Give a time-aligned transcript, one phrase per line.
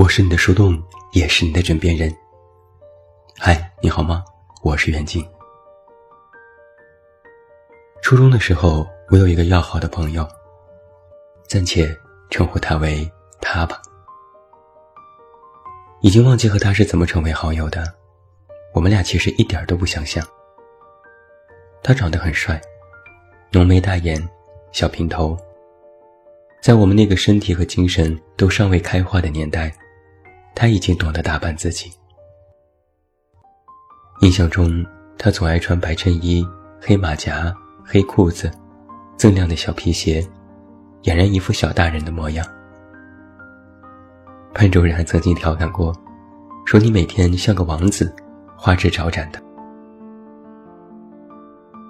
[0.00, 0.82] 我是你的树洞，
[1.12, 2.10] 也是你的枕边人。
[3.38, 4.24] 嗨，你好吗？
[4.62, 5.22] 我是袁静。
[8.00, 10.26] 初中的时候，我有一个要好的朋友，
[11.46, 11.94] 暂且
[12.30, 13.06] 称呼他为
[13.42, 13.78] 他吧。
[16.00, 17.84] 已经忘记和他是怎么成为好友的，
[18.72, 20.26] 我们俩其实一点都不相像。
[21.82, 22.58] 他长得很帅，
[23.52, 24.18] 浓眉大眼，
[24.72, 25.36] 小平头。
[26.62, 29.70] 在我们那个身体和精神都尚未开化的年代，
[30.54, 31.90] 他已经懂得打扮自己。
[34.20, 34.84] 印象中，
[35.18, 36.46] 他总爱穿白衬衣、
[36.80, 37.54] 黑马甲、
[37.84, 38.50] 黑裤子、
[39.16, 40.20] 锃亮的小皮鞋，
[41.02, 42.46] 俨然一副小大人的模样。
[44.52, 45.94] 潘主任还曾经调侃过，
[46.66, 48.14] 说你每天像个王子，
[48.56, 49.40] 花枝招展的。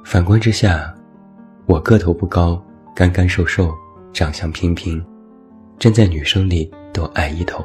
[0.04, 0.94] 反观之下，
[1.66, 2.62] 我个头不高，
[2.94, 3.72] 干干瘦瘦。
[4.12, 5.00] 长相平平，
[5.78, 7.64] 站在女生里都矮一头。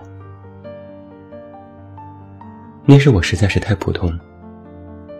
[2.87, 4.15] 那时我实在是太普通，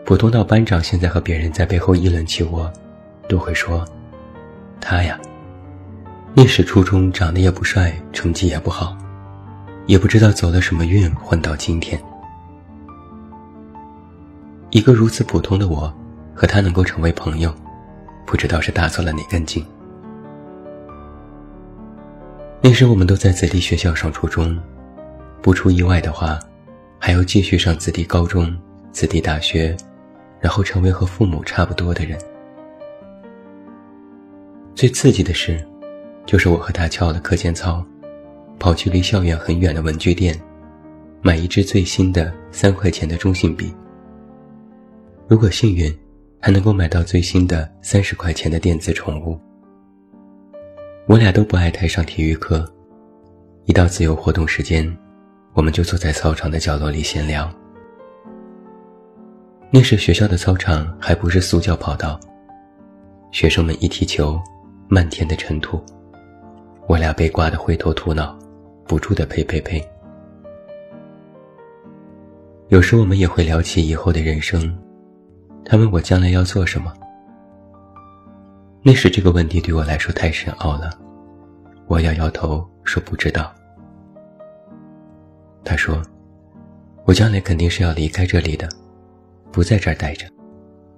[0.05, 2.71] 普通到班长现在和别人在背后议论起我，
[3.27, 3.83] 都会说
[4.79, 5.19] ：“他呀，
[6.35, 8.95] 那时初中长得也不帅，成绩也不好，
[9.87, 11.99] 也不知道走了什么运混到今天。”
[14.69, 15.91] 一个如此普通的我，
[16.35, 17.51] 和他能够成为朋友，
[18.27, 19.65] 不知道是打错了哪根筋。
[22.61, 24.55] 那时我们都在子弟学校上初中，
[25.41, 26.39] 不出意外的话，
[27.05, 28.51] 还要继续上子弟高中、
[28.91, 29.77] 子弟大学，
[30.39, 32.17] 然后成为和父母差不多的人。
[34.73, 35.63] 最刺激的事，
[36.25, 37.85] 就是我和他翘了课间操，
[38.57, 40.35] 跑去离校园很远的文具店，
[41.21, 43.71] 买一支最新的三块钱的中性笔。
[45.27, 45.95] 如果幸运，
[46.39, 49.39] 还能够买到最新的三十块钱的电子宠物。
[51.05, 52.67] 我俩都不爱太上体育课，
[53.65, 54.91] 一到自由活动时间，
[55.55, 57.49] 我们就坐在操场的角落里闲聊。
[59.71, 62.19] 那时学校的操场还不是塑胶跑道，
[63.31, 64.37] 学生们一踢球，
[64.89, 65.81] 漫天的尘土，
[66.87, 68.37] 我俩被刮得灰头土脑，
[68.85, 69.81] 不住的呸呸呸。
[72.67, 74.77] 有时我们也会聊起以后的人生，
[75.63, 76.93] 他问我将来要做什么。
[78.83, 80.89] 那时这个问题对我来说太深奥了，
[81.87, 83.55] 我摇摇头说不知道。
[85.65, 86.01] 他说
[87.05, 88.69] ：“我将来肯定是要离开这里的，
[89.51, 90.27] 不在这儿待着，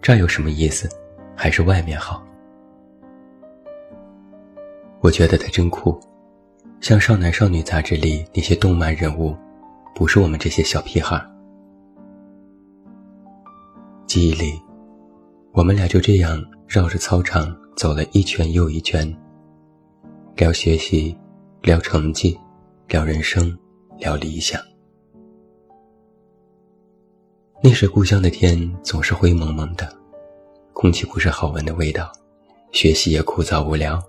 [0.01, 0.87] 这儿有什么意思？
[1.35, 2.23] 还是外面好。”
[4.99, 5.97] 我觉得他真酷，
[6.81, 9.35] 像少男少女杂志里那些动漫人物，
[9.95, 11.23] 不是我们这些小屁孩。
[14.05, 14.59] 记忆里，
[15.53, 17.55] 我们俩就这样绕着操场。
[17.77, 19.07] 走了一圈又一圈，
[20.35, 21.15] 聊学习，
[21.61, 22.35] 聊成绩，
[22.87, 23.55] 聊人生，
[23.97, 24.61] 聊理想。
[27.61, 29.91] 那时故乡的天总是灰蒙蒙的，
[30.73, 32.11] 空气不是好闻的味道，
[32.71, 34.01] 学习也枯燥无聊。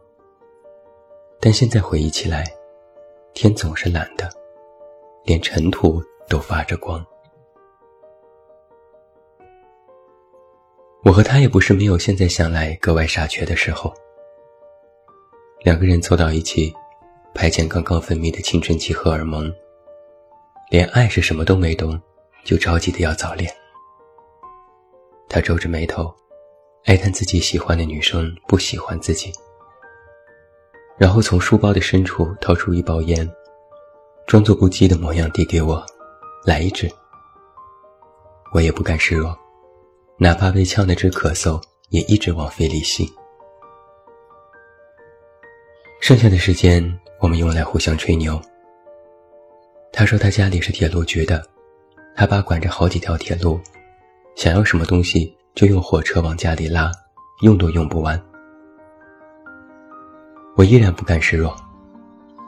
[1.41, 2.45] 但现在回忆起来，
[3.33, 4.29] 天总是蓝的，
[5.25, 7.05] 连尘土都发着光。
[11.05, 13.95] 我和他也不是没有现在想来格外傻缺的时候。
[15.63, 16.73] 两个人凑到一起，
[17.35, 19.51] 排遣刚刚分泌的青春期荷尔蒙，
[20.71, 21.99] 连爱是什么都没懂，
[22.45, 23.51] 就着急的要早恋。
[25.27, 26.15] 他皱着眉头，
[26.85, 29.33] 哀叹自己喜欢的女生不喜欢自己，
[30.99, 33.27] 然后从书包的深处掏出一包烟，
[34.27, 35.83] 装作不羁的模样递给我，
[36.45, 36.91] 来一支。
[38.53, 39.37] 我也不甘示弱。
[40.19, 43.11] 哪怕被呛得直咳嗽，也一直往肺里吸。
[46.01, 48.39] 剩下的时间，我们用来互相吹牛。
[49.99, 51.45] 他说他家里是铁路局的，
[52.15, 53.59] 他爸管着好几条铁路，
[54.37, 56.89] 想要什么东西就用火车往家里拉，
[57.43, 58.17] 用都用不完。
[60.55, 61.53] 我依然不甘示弱，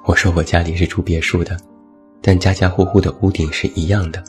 [0.04, 1.56] 我说我家里是住别墅的，
[2.22, 4.22] 但家家户户的屋顶是一样的，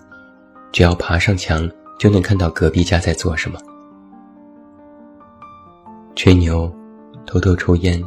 [0.72, 1.70] 只要爬上墙。
[2.00, 3.60] 就能看到隔壁家在做什么，
[6.16, 6.74] 吹牛，
[7.28, 8.04] 偷偷抽烟，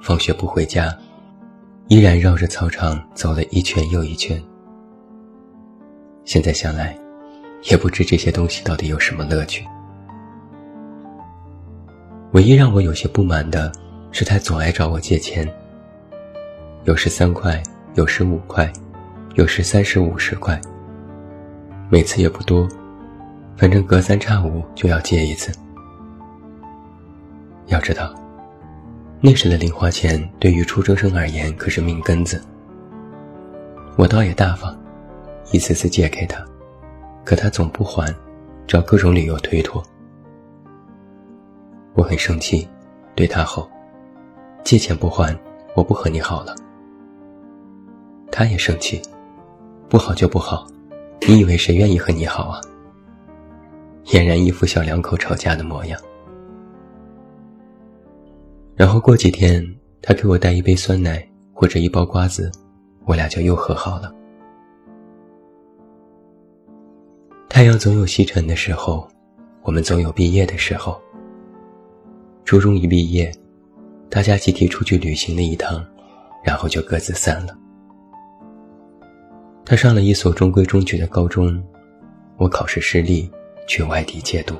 [0.00, 0.96] 放学不回家，
[1.88, 4.40] 依然绕着操场走了一圈又一圈。
[6.24, 6.96] 现在想来，
[7.70, 9.64] 也不知这些东西到底有什么乐趣。
[12.32, 13.70] 唯一让我有些不满的
[14.10, 15.46] 是，他总爱找我借钱，
[16.84, 17.62] 有时三块，
[17.94, 18.72] 有时五块，
[19.34, 20.60] 有时三十五十块，
[21.90, 22.68] 每次也不多。
[23.56, 25.52] 反正隔三差五就要借一次。
[27.66, 28.14] 要知道，
[29.20, 32.42] 那时的零花钱对于初中生而言可是命根子。
[33.96, 34.74] 我倒也大方，
[35.52, 36.42] 一次次借给他，
[37.24, 38.12] 可他总不还，
[38.66, 39.82] 找各种理由推脱。
[41.94, 42.66] 我很生气，
[43.14, 43.70] 对他吼
[44.64, 45.38] ：“借钱不还，
[45.76, 46.54] 我不和你好了。”
[48.32, 49.00] 他也生气，
[49.90, 50.66] 不好就不好，
[51.28, 52.58] 你以为谁愿意和你好啊？
[54.06, 56.00] 俨然一副小两口吵架的模样。
[58.74, 59.62] 然后过几天，
[60.00, 61.22] 他给我带一杯酸奶
[61.52, 62.50] 或者一包瓜子，
[63.04, 64.10] 我俩就又和好了。
[67.54, 69.06] 太阳总有西沉的时候，
[69.60, 70.98] 我们总有毕业的时候。
[72.46, 73.30] 初中一毕业，
[74.08, 75.84] 大家集体出去旅行了一趟，
[76.42, 77.54] 然后就各自散了。
[79.66, 81.62] 他上了一所中规中矩的高中，
[82.38, 83.30] 我考试失利，
[83.68, 84.54] 去外地借读。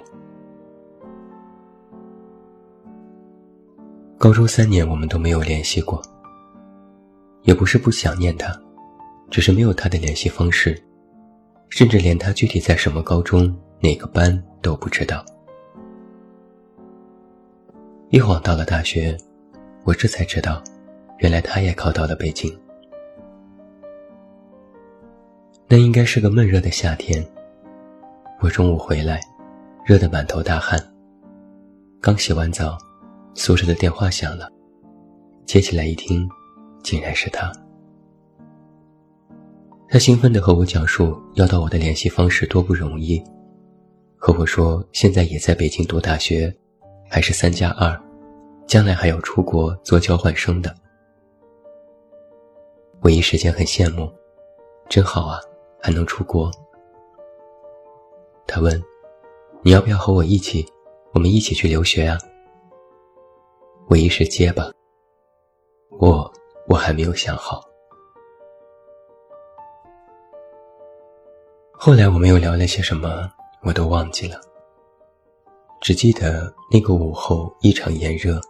[4.18, 6.02] 高中三年，我们都没有联系过。
[7.44, 8.54] 也不是不想念他，
[9.30, 10.78] 只是没有他的联系方式，
[11.72, 14.30] 甚至连他具体在什么高中、哪个班
[14.60, 15.24] 都不知道。
[18.10, 19.16] 一晃到了大学，
[19.82, 20.62] 我这才知道，
[21.20, 22.54] 原来他也考到了北京。
[25.66, 27.26] 那应该是个闷热的夏天。
[28.40, 29.18] 我中午回来，
[29.86, 30.78] 热得满头大汗。
[32.02, 32.76] 刚洗完澡，
[33.32, 34.46] 宿舍的电话响了，
[35.46, 36.28] 接起来一听，
[36.82, 37.50] 竟然是他。
[39.92, 43.22] 他兴奋地和我讲述要到我的联系方式多不容易，
[44.16, 46.50] 和我说现在也在北京读大学，
[47.10, 47.94] 还是三加二，
[48.66, 50.74] 将来还要出国做交换生的。
[53.02, 54.10] 我一时间很羡慕，
[54.88, 55.38] 真好啊！
[55.78, 56.50] 还能出国？
[58.46, 58.82] 他问
[59.60, 60.66] ：“你要不要和我一起？
[61.12, 62.16] 我们一起去留学啊？”
[63.90, 64.72] 我一时结巴
[66.00, 66.32] ：“我
[66.66, 67.62] 我还没有想好。”
[71.84, 73.28] 后来我们又聊了些什么，
[73.62, 74.40] 我都忘记了，
[75.80, 78.40] 只记得那个午后异常炎热，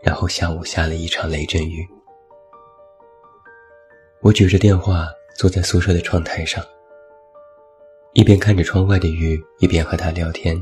[0.00, 1.84] 然后下午下了一场雷阵雨。
[4.20, 5.08] 我举着电话。
[5.36, 6.62] 坐在宿舍的窗台上，
[8.12, 10.54] 一边看着窗外的雨，一边和他聊天。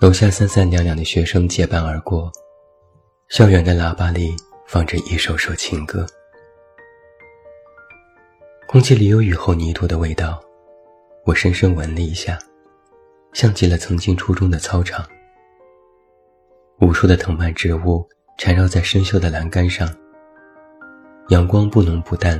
[0.00, 2.32] 楼下三三两两的学生结伴而过，
[3.28, 4.34] 校园的喇叭里
[4.66, 6.04] 放着一首首情歌。
[8.74, 10.42] 空气里有雨后泥土的味道，
[11.24, 12.36] 我深深闻了一下，
[13.32, 15.06] 像极了曾经初中的操场。
[16.80, 18.04] 无数的藤蔓植物
[18.36, 19.88] 缠绕在生锈的栏杆上，
[21.28, 22.36] 阳光不浓不淡。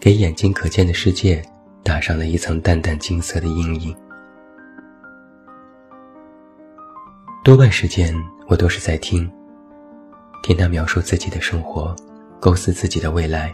[0.00, 1.40] 给眼睛可见的世界
[1.84, 3.96] 打上了一层淡淡金色的阴影。
[7.44, 8.12] 多半时间，
[8.48, 9.30] 我都是在听，
[10.42, 11.94] 听他描述自己的生活，
[12.40, 13.52] 构思自己的未来。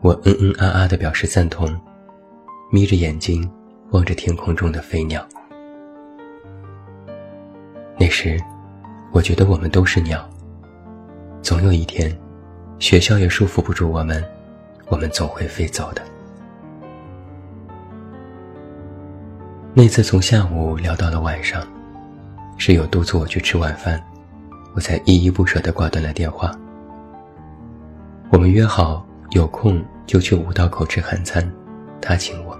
[0.00, 1.68] 我嗯嗯啊啊的表示赞同，
[2.70, 3.50] 眯着眼睛
[3.90, 5.26] 望着天空中的飞鸟。
[7.98, 8.38] 那时，
[9.10, 10.28] 我觉得我们都是鸟。
[11.42, 12.16] 总有一天，
[12.78, 14.24] 学校也束缚不住我们。
[14.90, 16.02] 我们总会飞走的。
[19.74, 21.66] 那次从下午聊到了晚上，
[22.56, 24.02] 室友督促我去吃晚饭，
[24.74, 26.50] 我才依依不舍地挂断了电话。
[28.30, 31.46] 我们约好有空就去五道口吃韩餐，
[32.00, 32.58] 他请我。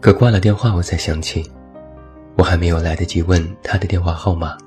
[0.00, 1.48] 可挂了电话，我才想起，
[2.36, 4.58] 我还没有来得及问他的电话号码，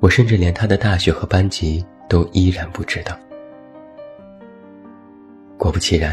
[0.00, 3.16] 我甚至连他的大学和班级都依然不知道。
[5.56, 6.12] 果不其然，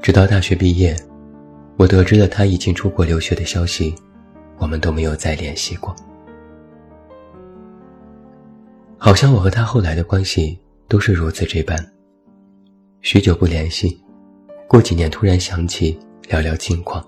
[0.00, 0.96] 直到大学毕业，
[1.76, 3.94] 我得知了他已经出国留学的消息，
[4.56, 5.94] 我们都没有再联系过。
[8.96, 10.58] 好像我和他后来的关系
[10.90, 11.78] 都是如此这般。
[13.00, 13.96] 许久不联系，
[14.66, 15.96] 过几年突然想起，
[16.28, 17.02] 聊聊近况。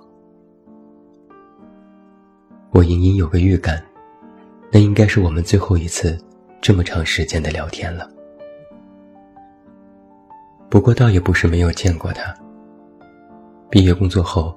[2.71, 3.85] 我隐隐有个预感，
[4.71, 6.17] 那应该是我们最后一次
[6.61, 8.09] 这么长时间的聊天了。
[10.71, 12.33] 不过倒也不是没有见过他。
[13.69, 14.57] 毕业工作后，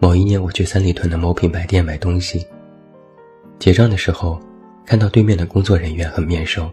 [0.00, 2.46] 某一年我去三里屯的某品牌店买东西，
[3.58, 4.40] 结账的时候，
[4.86, 6.70] 看到对面的工作人员很面熟。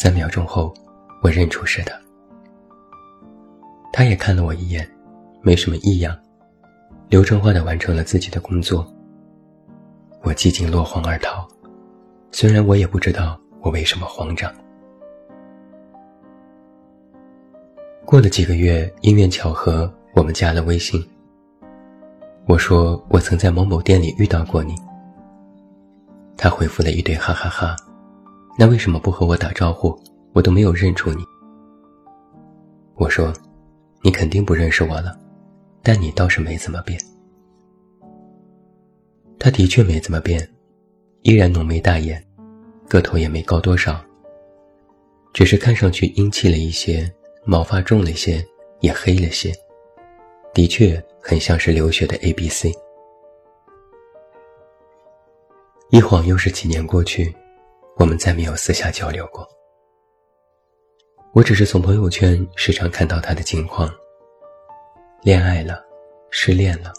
[0.00, 0.72] 三秒钟后，
[1.24, 1.92] 我认出是他。
[3.92, 4.88] 他也看了我一眼，
[5.42, 6.16] 没什么异样，
[7.08, 8.86] 流程化的完成了自己的工作。
[10.22, 11.44] 我几近落荒而逃，
[12.30, 14.54] 虽然我也不知道我为什么慌张。
[18.04, 21.04] 过了几个月，因缘巧合，我们加了微信。
[22.46, 24.76] 我说我曾在某某店里遇到过你。
[26.36, 27.74] 他回复了一堆哈哈哈，
[28.58, 29.96] 那为什么不和我打招呼？
[30.32, 31.22] 我都没有认出你。”
[32.96, 33.32] 我说
[34.02, 35.16] ：“你肯定不认识我了，
[35.80, 37.00] 但你倒是没怎么变。”
[39.38, 40.46] 他的确没怎么变，
[41.22, 42.20] 依然浓眉大眼，
[42.88, 44.04] 个头也没高多少，
[45.32, 47.08] 只是看上去英气了一些，
[47.44, 48.44] 毛发重了些，
[48.80, 49.52] 也黑了些，
[50.52, 52.74] 的确很像是留学的 A B C。
[55.90, 57.32] 一晃又是几年过去，
[57.98, 59.46] 我们再没有私下交流过。
[61.34, 63.90] 我只是从朋友圈时常看到他的近况：
[65.22, 65.84] 恋爱了，
[66.30, 66.92] 失恋了，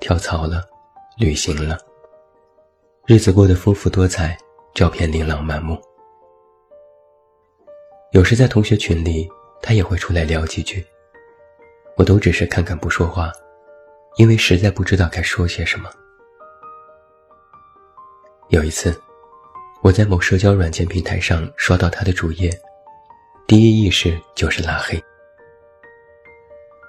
[0.00, 0.62] 跳槽了。
[1.16, 1.78] 旅行了，
[3.06, 4.36] 日子过得丰富多彩，
[4.74, 5.80] 照片琳琅满目。
[8.10, 9.30] 有时在同学群里，
[9.62, 10.84] 他也会出来聊几句，
[11.96, 13.30] 我都只是看看不说话，
[14.16, 15.88] 因为实在不知道该说些什么。
[18.48, 19.00] 有一次，
[19.84, 22.50] 我在某社交软件平台上刷到他的主页，
[23.46, 24.98] 第一意识就是拉黑，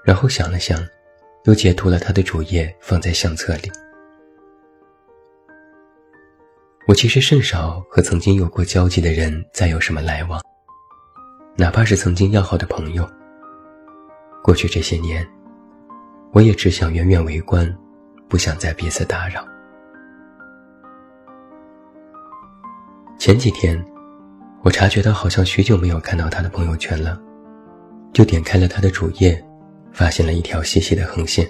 [0.05, 0.81] 然后想了想，
[1.43, 3.69] 又截图了他的主页放在相册里。
[6.87, 10.41] 我其实甚少和曾经有过交集的人再有什么来往，
[11.57, 13.05] 哪怕是曾经要好的朋友。
[14.41, 15.27] 过去这些年，
[16.31, 17.77] 我也只想远远围观，
[18.29, 19.45] 不想再彼此打扰。
[23.25, 23.83] 前几天，
[24.61, 27.19] 我察觉到好像许久没有看到他的朋友圈了，
[28.13, 29.43] 就点开了他的主页，
[29.91, 31.43] 发现了一条细细的横线。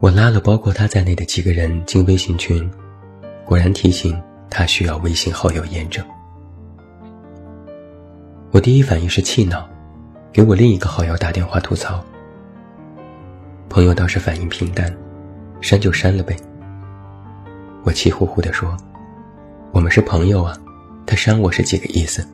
[0.00, 2.70] 我拉了包括他在内的几个人进微信群，
[3.44, 4.18] 果然提醒
[4.48, 6.02] 他需要微信好友验证。
[8.50, 9.68] 我第一反应是气恼，
[10.32, 12.02] 给我另一个好友打电话吐槽。
[13.68, 14.90] 朋友倒是反应平淡，
[15.60, 16.34] 删就删了呗。
[17.84, 18.74] 我气呼呼地说
[19.78, 20.58] ：“我们是朋友啊，
[21.06, 22.26] 他删我是几个意思？”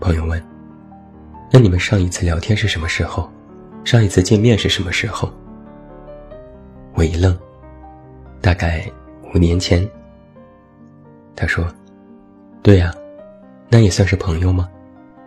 [0.00, 0.42] 朋友问
[1.52, 3.30] ：“那你们上一次聊天是什么时候？
[3.84, 5.30] 上一次见面是什么时候？”
[6.96, 7.38] 我一愣，
[8.40, 8.82] 大概
[9.34, 9.86] 五年前。
[11.36, 11.66] 他说
[12.64, 12.90] ：“对呀，
[13.68, 14.70] 那也算是朋友吗？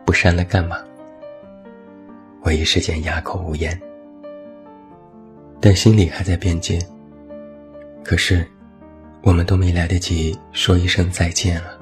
[0.08, 0.76] 不删了干嘛？”
[2.42, 3.80] 我一时间哑口无言，
[5.60, 6.80] 但心里还在辩解。
[8.04, 8.44] 可是，
[9.24, 11.80] 我们都没来得及说一声再见了。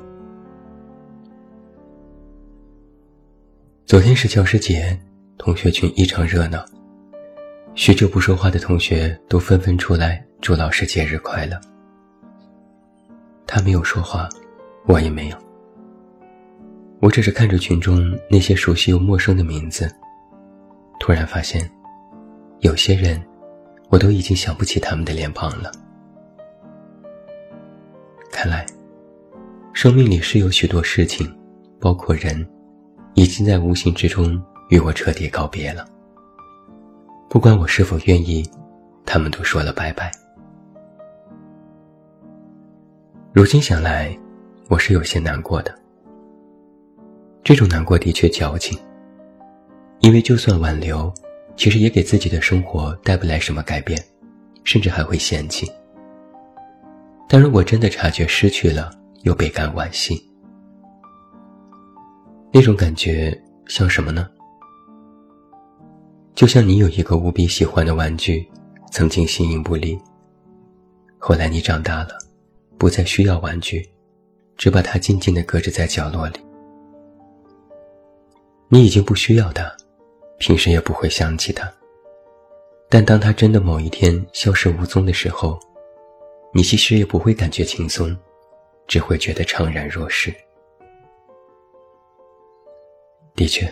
[3.86, 5.00] 昨天是教师节，
[5.38, 6.64] 同学群异常热闹。
[7.76, 11.60] 许久不说话的同学都纷纷出来祝老师节日快乐。
[13.48, 14.28] 他没有说话，
[14.86, 15.38] 我也没有。
[17.00, 19.90] 我只是看着群中那些熟悉又陌生的名字，
[21.00, 21.72] 突然发现，
[22.60, 23.20] 有些人，
[23.88, 25.72] 我都已经想不起他们的脸庞了。
[28.42, 28.66] 看来，
[29.74, 31.30] 生命里是有许多事情，
[31.78, 32.48] 包括人，
[33.14, 35.86] 已经在无形之中与我彻底告别了。
[37.30, 38.50] 不管我是否愿意，
[39.06, 40.10] 他们都说了拜拜。
[43.34, 44.18] 如今想来，
[44.70, 45.78] 我是有些难过的。
[47.44, 48.80] 这种难过的确矫情，
[50.00, 51.14] 因为就算挽留，
[51.58, 54.02] 其实也给自己的生活带不来什么改变，
[54.64, 55.70] 甚至还会嫌弃。
[57.32, 58.90] 但如果真的察觉失去了，
[59.22, 60.20] 又倍感惋惜。
[62.52, 64.28] 那种感觉像什么呢？
[66.34, 68.50] 就像你有一个无比喜欢的玩具，
[68.92, 69.96] 曾经形影不离。
[71.20, 72.18] 后来你长大了，
[72.80, 73.88] 不再需要玩具，
[74.58, 76.40] 只把它静静地搁置在角落里。
[78.70, 79.72] 你已经不需要它，
[80.40, 81.72] 平时也不会想起它。
[82.90, 85.60] 但当它真的某一天消失无踪的时候，
[86.52, 88.18] 你其实也不会感觉轻松，
[88.88, 90.34] 只会觉得怅然若失。
[93.36, 93.72] 的确。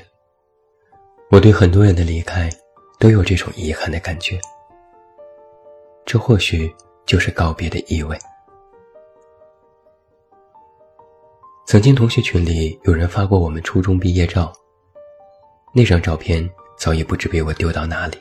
[1.29, 2.50] 我对很多人的离开，
[3.00, 4.39] 都有这种遗憾的感觉。
[6.05, 6.74] 这或许
[7.05, 8.17] 就是告别的意味。
[11.65, 14.53] 曾经同学群里有人发过我们初中毕业照，
[15.74, 18.17] 那张照片早已不知被我丢到哪里。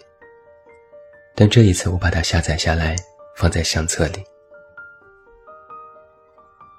[1.36, 2.96] 但这一次，我把它下载下来，
[3.36, 4.24] 放在相册里。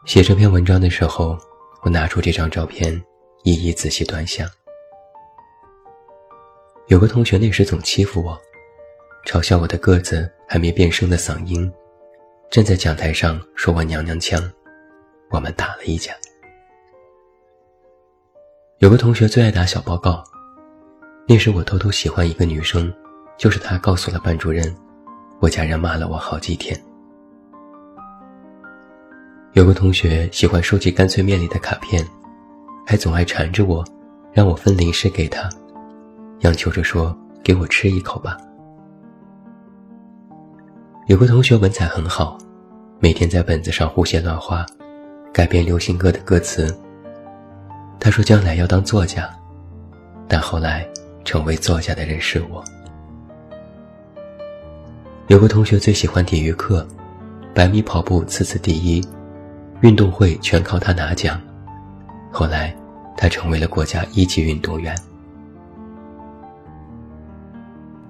[0.07, 1.37] 写这篇文章的时候，
[1.81, 3.03] 我拿出这张照片，
[3.43, 4.49] 一一仔细端详。
[6.87, 8.39] 有个同学那时总欺负我，
[9.25, 11.69] 嘲笑我的个子还没变声的嗓音，
[12.49, 14.41] 站在讲台上说我娘娘腔，
[15.29, 16.13] 我们打了一架。
[18.77, 20.23] 有个同学最爱打小报告，
[21.27, 22.89] 那时我偷偷喜欢一个女生，
[23.37, 24.73] 就是他告诉了班主任，
[25.41, 26.81] 我家人骂了我好几天。
[29.57, 32.05] 有个同学喜欢收集干脆面里的卡片，
[32.85, 33.83] 还总爱缠着我，
[34.31, 35.49] 让我分零食给他，
[36.41, 38.37] 央求着说：“给我吃一口吧。”
[41.09, 42.37] 有个同学文采很好，
[42.99, 44.63] 每天在本子上胡写乱画，
[45.33, 46.71] 改编流行歌的歌词。
[47.99, 49.27] 他说将来要当作家，
[50.27, 50.87] 但后来
[51.25, 52.63] 成为作家的人是我。
[55.25, 56.87] 有个同学最喜欢体育课，
[57.55, 59.03] 百米跑步次次第一。
[59.81, 61.39] 运动会全靠他拿奖，
[62.31, 62.75] 后来，
[63.15, 64.95] 他成为了国家一级运动员。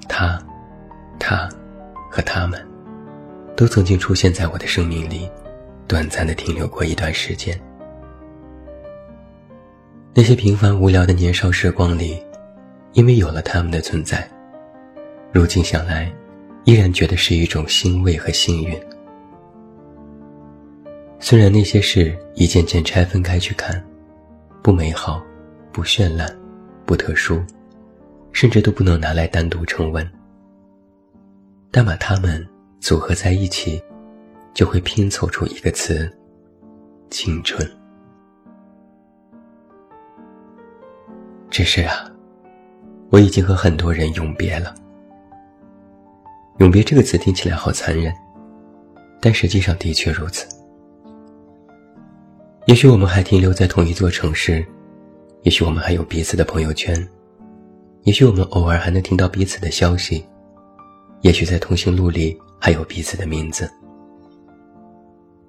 [0.07, 0.41] 他、
[1.19, 1.49] 他
[2.09, 2.65] 和他们，
[3.55, 5.29] 都曾经出现在我的生命里，
[5.87, 7.59] 短暂的停留过一段时间。
[10.13, 12.17] 那些平凡无聊的年少时光里，
[12.93, 14.27] 因为有了他们的存在，
[15.33, 16.09] 如今想来，
[16.63, 18.79] 依然觉得是一种欣慰和幸运。
[21.19, 23.83] 虽然那些事一件件拆分开去看，
[24.61, 25.21] 不美好，
[25.73, 26.33] 不绚烂，
[26.85, 27.43] 不特殊，
[28.31, 30.07] 甚至都不能拿来单独成文，
[31.71, 32.47] 但把它们
[32.79, 33.81] 组合在一起，
[34.53, 36.09] 就会拼凑出一个词：
[37.09, 37.67] 青春。
[41.49, 42.09] 只是啊，
[43.09, 44.73] 我已经和很多人永别了。
[46.59, 48.13] 永别这个词听起来好残忍，
[49.19, 50.47] 但实际上的确如此。
[52.67, 54.63] 也许我们还停留在同一座城市，
[55.43, 56.93] 也许我们还有彼此的朋友圈，
[58.03, 60.25] 也许我们偶尔还能听到彼此的消息，
[61.21, 63.71] 也许在通讯录里还有彼此的名字。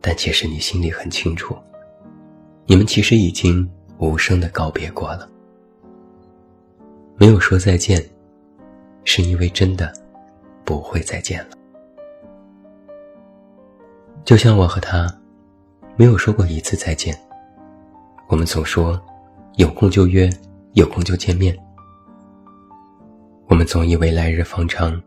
[0.01, 1.57] 但其实你心里很清楚，
[2.67, 5.29] 你们其实已经无声的告别过了，
[7.17, 8.01] 没有说再见，
[9.03, 9.93] 是因为真的
[10.65, 11.59] 不会再见了。
[14.25, 15.13] 就像我和他。
[15.99, 17.13] 没有说过一次再见。
[18.29, 19.01] 我们总说，
[19.57, 20.31] 有空就约，
[20.75, 21.59] 有空就见面。
[23.49, 25.03] 我们总以为来日方长，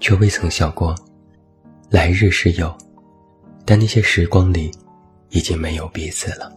[0.00, 0.92] 却未曾想过，
[1.88, 2.76] 来日是有，
[3.64, 4.72] 但那些时光里，
[5.28, 6.52] 已经没有彼此了。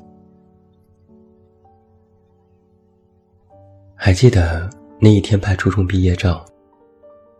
[3.93, 4.67] 还记得
[4.99, 6.43] 那一天拍初中毕业照，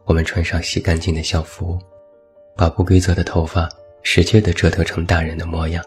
[0.06, 1.80] 我们穿上洗干净的校服，
[2.56, 3.68] 把不规则的头发
[4.04, 5.84] 使劲地折腾成大人的模样。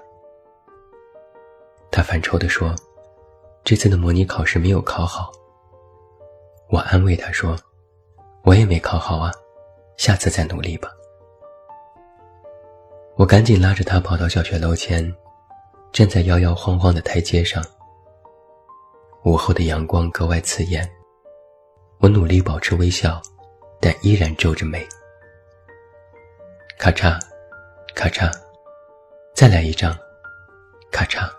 [1.95, 2.75] 他犯愁地说
[3.63, 5.31] ：“这次的模拟考试没有考好。”
[6.69, 7.57] 我安慰他说
[8.43, 9.31] ：“我也没考好啊，
[9.97, 10.91] 下次再努力吧。”
[13.15, 15.09] 我赶紧拉着他跑到教学楼前，
[15.93, 17.65] 站在摇摇晃晃的台阶上。
[19.25, 20.91] 午后的阳光格外刺眼，
[22.01, 23.23] 我努力保持微笑，
[23.81, 24.85] 但依然皱着眉。
[26.77, 27.21] 咔嚓，
[27.95, 28.29] 咔嚓，
[29.33, 29.97] 再来一张，
[30.91, 31.31] 咔嚓。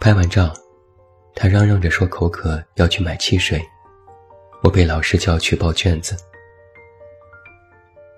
[0.00, 0.50] 拍完照，
[1.34, 3.62] 他嚷嚷着说口渴，要去买汽水。
[4.62, 6.16] 我被老师叫去报卷子。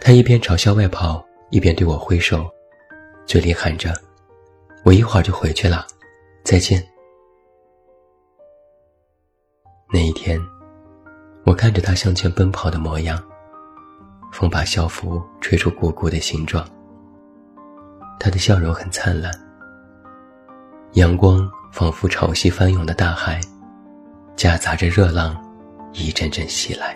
[0.01, 2.49] 他一边朝校外跑，一边对我挥手，
[3.27, 3.93] 嘴里喊着
[4.87, 5.85] ：“我一会儿就回去了，
[6.45, 6.81] 再见。”
[9.93, 10.41] 那一天，
[11.45, 13.21] 我看着他向前奔跑的模样，
[14.33, 16.65] 风把校服吹出鼓鼓的形状。
[18.21, 19.33] 他的笑容很灿烂，
[20.93, 21.51] 阳光。
[21.73, 23.41] 仿佛潮汐翻涌的大海，
[24.37, 25.35] 夹杂着热浪，
[25.95, 26.95] 一阵阵袭来。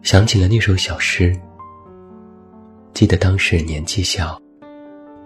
[0.00, 1.36] 想起了那首小诗。
[2.94, 4.40] 记得当时年纪小，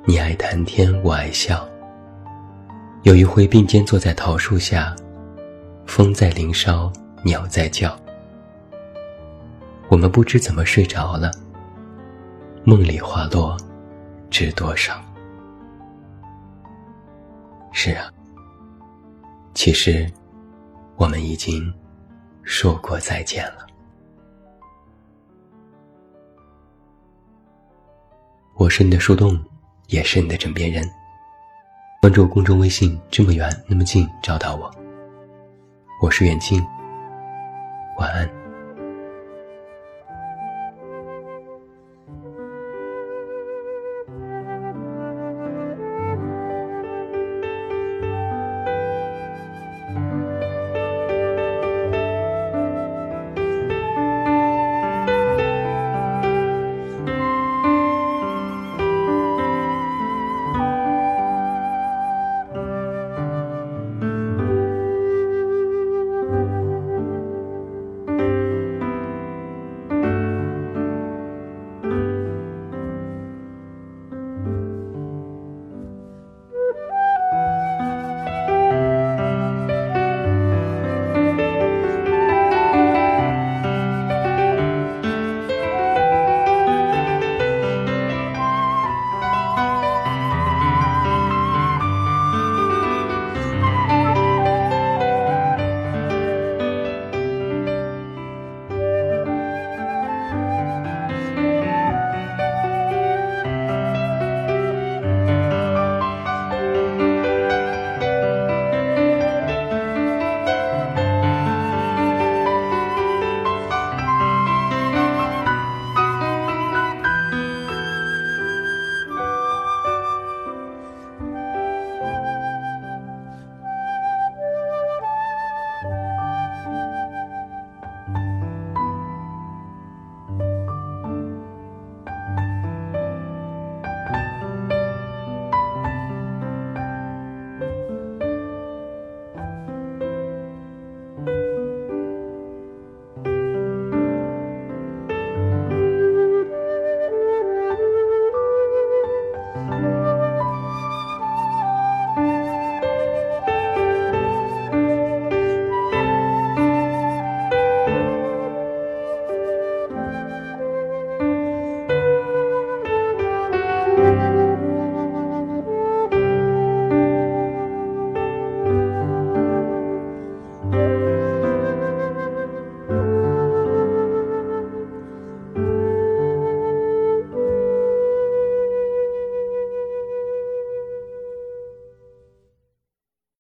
[0.07, 1.69] 你爱谈天，我爱笑。
[3.03, 4.97] 有一回并肩坐在桃树下，
[5.85, 6.91] 风在林梢，
[7.23, 7.95] 鸟在叫。
[9.89, 11.31] 我们不知怎么睡着了，
[12.65, 13.59] 梦里花落
[14.31, 14.95] 知多少。
[17.77, 18.09] 是啊，
[19.53, 20.09] 其实
[20.95, 21.75] 我们已经
[22.45, 23.67] 说过再见了。
[28.55, 29.39] 我是你的树洞，
[29.89, 30.89] 也是你的枕边人。
[32.01, 34.71] 关注公众微信，这么远那么近，找到我。
[36.01, 36.65] 我是远近，
[37.99, 38.44] 晚安。